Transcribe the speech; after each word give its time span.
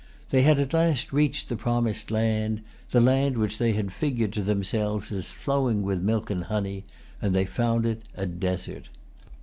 They 0.31 0.41
had 0.41 0.57
at 0.57 0.73
last 0.73 1.13
reached 1.13 1.47
the 1.47 1.55
promised 1.55 2.09
land,—the 2.09 2.99
land 2.99 3.37
which 3.37 3.59
they 3.59 3.73
had 3.73 3.93
figured 3.93 4.33
to 4.33 4.41
themselves 4.41 5.11
as 5.11 5.29
flowing 5.31 5.83
with 5.83 6.01
milk 6.01 6.31
and 6.31 6.45
honey; 6.45 6.85
and 7.21 7.35
they 7.35 7.45
found 7.45 7.85
it 7.85 8.01
a 8.15 8.25
desert. 8.25 8.89